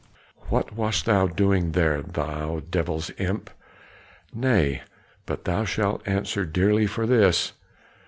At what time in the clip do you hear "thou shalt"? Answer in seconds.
5.45-6.01